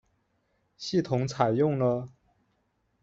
[0.77, 2.09] 系统采用了。